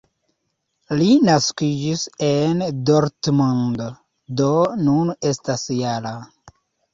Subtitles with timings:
[1.01, 3.85] Li naskiĝis en Dortmund,
[4.41, 4.49] do
[4.87, 6.17] nun estas -jara.